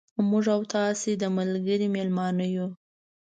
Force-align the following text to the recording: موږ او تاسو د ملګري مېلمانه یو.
موږ 0.29 0.45
او 0.55 0.61
تاسو 0.73 1.09
د 1.21 1.23
ملګري 1.37 1.87
مېلمانه 1.95 2.45
یو. 2.55 2.67